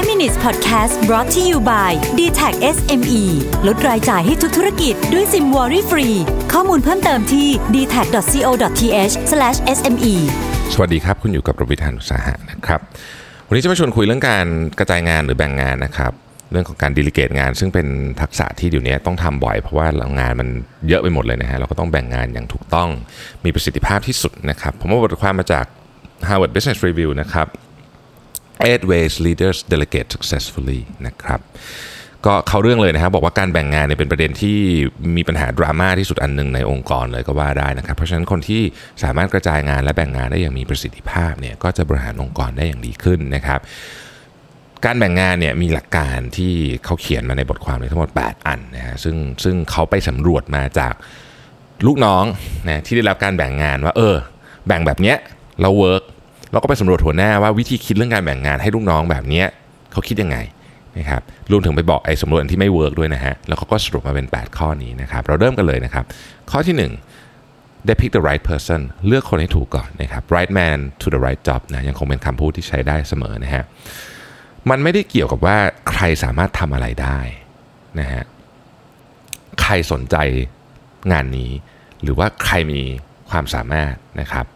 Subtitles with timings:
[0.00, 3.22] 5 minutes podcast brought to you by d t a c SME
[3.66, 6.08] ลดรายจ่ายให้ทุกธุรกิจด้วยซิมวอรี่ฟรี
[6.52, 9.14] ข้อมูลเพิ่มเติมที่ d t a c c o t h
[9.76, 10.14] s m e
[10.74, 12.80] สวัสดีครับ คุณอยู่กับรวิธานอุตสาหะนะครับ
[13.48, 14.46] วันนี้จะมาชวนคุยเรื่องการ
[14.78, 16.12] กระจายงานหรือแบ่งงานนะครับ
[16.52, 17.86] เรื่องของการดีลิเกตงาน ซึ่งเป็น
[18.20, 19.86] ทักษะที่เดี๋ยวนี้ต้องทำบ่อย เพราะว่า
[20.20, 20.48] งานมัน
[20.88, 22.88] เยอะไปหมดเลยนะฮะเราก็ต้องแบ่งงานอย่างถูกต้อง
[23.44, 25.66] มีประสิทธิภาพที่สุดนะครับผมเอาบทความมาจาก
[26.28, 27.48] Harvard Business Review นะครับ
[28.68, 31.40] eight ways leaders delegate successfully นะครับ
[32.26, 34.58] ก็เข้าเรื่องเลยนะครับบอกว่าการแบ่งงานเนี่ยเป็นประเด็นที่
[35.16, 38.62] มีปัญหาดราม่าที่สุดอันหนึ่งในองค์กรเลยก็ว่าได้นะครับ เพราะฉะนั้นคนที่
[39.02, 43.60] สามารถกระจายงานและแบ่งงานได้อย่างมีประสิทธิภาพเนี่ยก็จะบริหารองค์กรได้อย่างดีขึ้นนะครับ
[44.84, 46.54] การแบ่งงานเนี่ยมีหลักการที่
[46.84, 50.94] เขาเขียนมาในบทความเลยทั้งหมด 8 อันนะฮะซึ่งซึ่งเขาไปสำรวจมาจาก
[51.86, 52.24] ลูกน้อง
[52.68, 54.16] นะที่ได้รับการแบ่งงานว่าเออ
[54.66, 55.16] แบ่งแบบเนี้ย
[55.60, 56.02] เรา work
[56.52, 59.42] เราก็ไปสำรวจหัวหน้าว่าวิธีคิดเรื่องการแบ่งงานให้ลูกน้องแบบนี้
[59.92, 60.38] เขาคิดยังไง
[60.98, 66.04] นะครับรวมถึงไปบอกไอ้สำรวจที่ไม่ work ด้วยนะฮะแล้วเขาก็สรุปมาเป็น 8 ข้อนี้นะครับเราเริ่มกันเลยนะครับ
[66.50, 73.64] ข้อที่1 they pick the right person เลือกคนให้ถูกก่อนนะครับ right man to the right job นะยังคงเป็นคำพูดที่ใช้ได้เสมอนะฮะ
[74.70, 75.56] มันไม่ได้เกี่ยวกับว่า
[75.90, 77.18] ใครสามารถทำอะไรได้
[78.00, 78.22] นะฮะ
[79.62, 80.16] ใครสนใจ
[81.12, 81.50] งานนี้
[82.02, 82.80] หรือว่าใครมี
[83.30, 84.46] ความสามารถนะครับ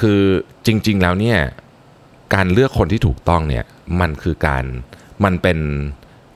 [0.00, 0.20] คือ
[0.66, 1.38] จริง ๆ แล้วเนี่ย
[2.34, 3.64] การเลือกคนที่ถูกต้องเนี่ย
[4.00, 4.64] มันคือการ
[5.24, 5.58] มันเป็น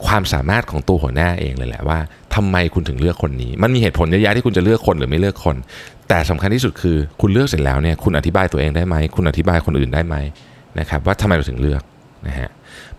[0.06, 1.98] ความสามารถของตัวหัวหน้าเองเลยแหละว่า
[2.34, 5.56] ทำไมคุณถึงเลือกคนนี้ มันมีเหตุผลเยอะแยะที่คุณจะเลือกคนหรือไม่เลือกคน
[6.08, 10.16] แต่สำคัญที่สุดคือคุณเลือกเสร็จแล้วเนี่ยคุณอธิบายตัวเองได้ไหม คุณอธิบายคนอื่นได้ไหม
[10.78, 11.82] นะครับว่าทำไมเราถึงเลือก
[12.28, 12.50] นะฮะ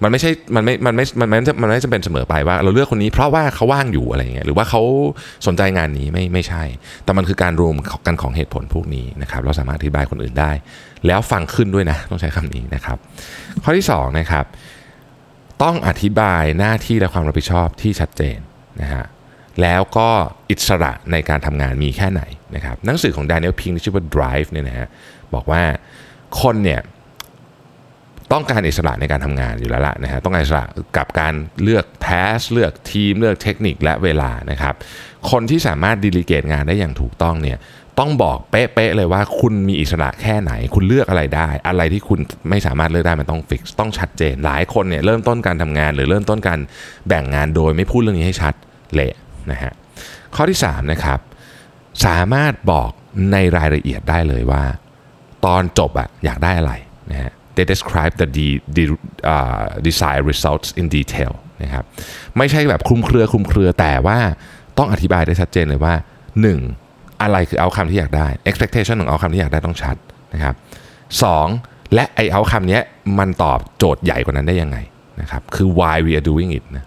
[0.04, 4.82] มันไม่ใช่มันไม่มันไม่มันไม่มันไม่จำเป็นเสมอไปว่า เราเลือกคนนี้เพราะว่าเขาว่างอยู่อะไรเงี้ยหรือว่าเขา
[5.48, 6.64] สนใจงานนี้ไม่ไม่ใช่
[7.04, 7.76] แต่มันคือการรวม
[8.08, 10.52] กันของเหตุผลพวกนี้นะครับเราสามารถอธิบายคนอื่นได้
[11.08, 12.98] แล้วฟังขึ้นด้วยนะต้องใช้คำนี้นะครับ
[13.64, 14.46] ข้อที่สองนะครับ
[15.64, 18.38] ต้องอธิบายหน้าที่และความรับผิดชอบที่ชัดเจน
[18.82, 19.06] นะฮะ
[19.62, 20.10] แล้วก็
[20.50, 22.22] อิสระในการทำงานมีแค่ไหน
[22.56, 24.88] นะครับหนังสือของ Daniel Pink ที่ชื่อว่า Drive เนี่ยนะฮะ
[25.34, 25.62] บอกว่า
[26.42, 26.82] คนเนี่ย
[28.32, 30.66] ต้องการอิสระในการทำงานอยู่แล้วล่ะนะฮะต้องการอิสระ
[30.98, 34.76] กับการเลือกแทสเลือกทีมเลือกเทคนิคและเวลานะครับ
[35.32, 37.58] คนที่สามารถดีลิเกตงานได้อย่างถูกต้องเนี่ย
[38.00, 42.20] ต้องบอกเป๊ะๆเลยว่าคุณมีอิสระแค่ไหน คุณเลือกอะไรได้ อะไรที่คุณ
[42.50, 46.60] ไม่สามารถเลือกได้มันต้องฟิกซ์ต้องชัดเจน หลายคนเนี่ยเริ่มต้นการทำงาน หรือเริ่มต้นการ
[47.08, 48.54] แบ่งงานโดยไม่พูดเรื่องนี้ให้ชัด
[48.94, 49.14] เละ
[49.52, 49.74] นะฮะ
[50.36, 51.20] ข้อที่3นะครับ
[52.06, 52.92] สามารถบอก
[53.32, 54.64] ในรายละเอียดได้เลยว่า
[55.46, 56.74] ตอนจบอะอยากได้อะไร
[57.12, 58.48] นะฮะ they describe the, the,
[58.78, 58.84] the
[59.34, 61.34] uh, desired results in detail
[61.64, 61.84] นะครับ
[62.38, 64.18] ไม่ใช่แบบคลุมเครือคลุมเครือแต่ว่า
[64.78, 65.94] ต้องอธิบายได้ชัดเจนเลยว่า
[66.60, 67.22] 1.
[67.22, 69.96] อะไรคือเอาคำที่อยากได้ expectation ของเอาคำที่อยากได้ต้องชัด
[70.34, 70.56] นะครับ
[71.24, 71.48] สอง
[71.94, 72.80] และไอเอาคำนี้
[73.20, 74.78] มันตอบโจทย์ใหญ่กว่านั้นได้ยังไง
[75.22, 76.86] นะครับคือ why we are doing it นะ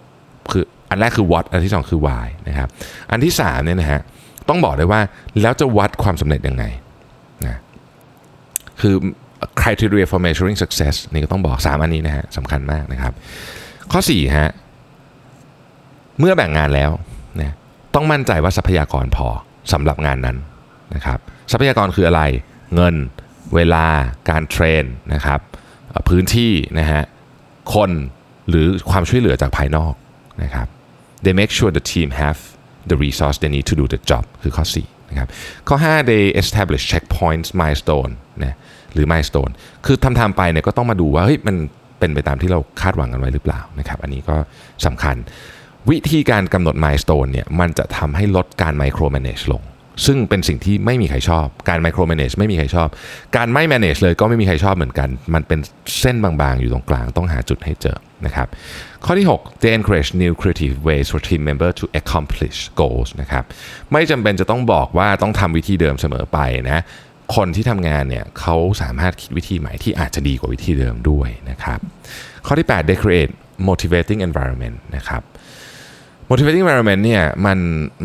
[0.53, 2.69] คืออันแรกคือ what อันที่สองคือ why นะครับ
[3.11, 4.01] อันที่สามเนี่ยนะฮะ
[4.49, 5.01] ต้องบอกเลยว่า
[5.41, 6.65] แล้วจะวัดความสำเร็จยังไง
[7.47, 7.57] นะ
[8.81, 8.95] คือ
[9.63, 13.13] criteria for measuring success นี่ก็ต้องบอก 3 อันนี้นะฮะสำคัญมากนะครับ
[13.93, 14.51] ข้อ4ฮะ
[16.19, 16.91] เมื่อแบ่งงานแล้ว
[17.41, 17.55] นะ
[17.95, 19.29] ต้องมั่นใจว่าทรัพยากรพอ
[19.73, 20.37] สำหรับงานนั้น
[20.95, 21.19] นะครับ
[21.53, 22.23] ทรัพยากรคืออะไร
[22.75, 22.95] เงิน
[23.55, 23.87] เวลา
[24.31, 24.85] การเทรน
[25.15, 25.41] นะครับ
[26.09, 27.03] พื้นที่นะฮะ
[27.75, 27.91] คน
[28.49, 29.95] หรือความช่วยเหลือจากภายนอก
[30.43, 30.67] นะครับ
[31.25, 32.39] they make sure the team have
[32.91, 35.29] the resource they need to do the job คือข้อ4 นะครับ
[35.69, 38.13] ข้อ 5 they establish checkpoints milestone
[38.45, 38.55] นะ
[38.93, 39.53] หรือ milestone
[39.87, 41.57] คือทำทำไปเนี่ยก็ต้องมาดูว่าเฮ้ยมัน
[41.99, 44.37] เป็นไปตามที่เราคาดหวังกันไว้หรือเปล่านะครับอันนี้ก็
[44.87, 45.17] สำคัญ
[45.91, 49.63] วิธีการกำหนด milestone เนี่ยมันจะทำให้ลดการ micro manage ลง
[50.05, 52.89] ซึ่งเป็นสิ่งที่ไม่มีใครชอบ การ micro manage ไม่มีใครชอบ
[53.37, 55.61] การไม่ manage เลยก็ไม่มีใครชอบเหมือนกัน มันเป็น
[56.01, 58.49] เส้นบางๆ อยู่ตรงกลางต้องหาจุดให้เจอนะครับ
[59.05, 63.45] ข้อที่ 6 they encourage new creative ways for team member to accomplish goals นะครับ
[63.93, 66.39] ไม่จำเป็นจะต้องบอกว่าต้องทำวิธีเดิมเสมอไป
[66.71, 66.83] นะ
[67.37, 71.79] คนที่ทำงานเนี่ยเขาสามารถคิดวิธีใหม่ที่อาจจะดีกว่าวิธีเดิมด้วยนะครับ
[72.47, 73.33] ข้อที่ 8 they create
[73.69, 75.23] motivating environment นะครับ
[76.31, 77.59] motivating environment เนี่ยมัน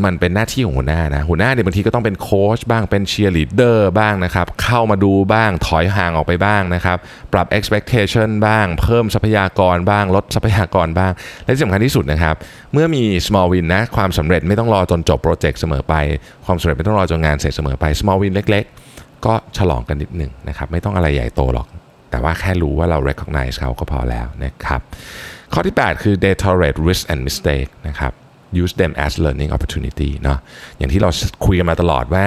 [0.03, 6.97] มันเป็นหน้าที่ของหัวหน้านะหัวหน้าเนี่ยบางทีก็ต้องเป็นโค้ชบ้างเป็นเชียร์ลีดเดอร์บ้างนะครับ เข้ามาดูบ้างถอยห่างออกไปบ้างนะครับ
[7.33, 11.11] ปรับ expectation บ้าง เพิ่มทรัพยากรบ้าง ลดทรัพยากรบ้าง
[11.43, 12.35] และที่สำคัญที่สุดนะครับ
[12.73, 15.93] เมื่อมี small win นะความสำเร็จไม่ต้องรอจนจบโปรเจกต์เสมอไป
[16.45, 18.63] ความสำเร็จไม่ต้องรอจนงานเสร็จเสมอไป small win เล็ก
[18.95, 21.67] ๆ ก็ฉลองกันนิดหนึ่งนะครับไม่ต้องอะไรใหญ่โตหรอก
[22.11, 24.81] แต่ว่าแค่รู้ว่าเรา recognize เขาก็พอแล้วนะครับ
[25.53, 28.13] ข้อที่ 8 คือ they tolerate risk and mistake นะครับ
[28.63, 30.39] use them as learning opportunity เนาะ
[30.77, 31.09] อย่างที่เรา
[31.45, 32.25] คุยกันมาตลอดว่า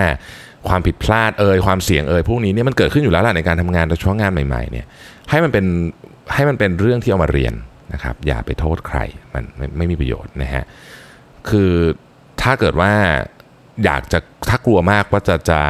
[0.69, 4.87] ความผิดพลาดเอ่ยความเสี่ยงเอ่ยพวกนี้เนี่ยมันเกิดขึ้นอยู่แล้วแหละในการทำงานโดยเฉพาะงานใหม่ๆเนี่ย
[5.31, 5.67] ให้มันเป็น
[6.35, 7.55] ให้มันเป็นเรื่องที่เอามาเรียน
[7.93, 8.99] นะครับอย่าไปโทษใคร
[9.35, 10.65] มันไม่ไม่มีประโยชน์นะฮะ
[11.49, 11.73] คือ
[12.43, 12.93] ถ้าเกิดว่า
[13.85, 14.19] อยากจะ
[14.49, 15.61] ถ้ากลัวมากว่าจะจะ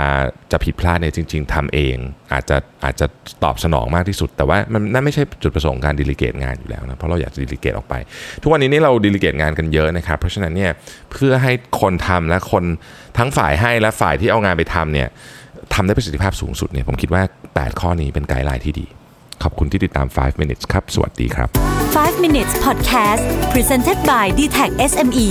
[0.53, 1.97] จะผิดพลาดเนี่ยจริง ๆทำเอง
[2.33, 3.06] อาจจะอาจจะ
[3.45, 7.95] ตอบสนองมากที่สุด แต่ว่ามันนั่นไม่ใช่จุดประสงค์การดีลิเกตงานอยู่แล้วนะเพราะเราอยากจะดีลิเกตออกไป
[8.43, 10.71] ทุกวันนี้นี่เราดีลิเกตงานกันเยอะนะครับ เพราะฉะนั้นเนี่ย
[11.12, 12.65] เพื่อให้คนทำและคน
[13.19, 15.09] ทั้งฝ่ายให้และฝ่ายที่เอางานไปทำเนี่ย
[15.75, 17.23] ทำได้ประสิทธิภาพสูงสุดเนี่ยผมคิดว่า
[17.53, 18.87] 8 ข้อนี้เป็นไกด์ไลน์ที่ดี
[19.43, 21.49] ขอบคุณที่ติดตาม 5 minutes ครับ สวัสดีครับ
[21.95, 25.29] 5 minutes podcast presented by d t e c h SME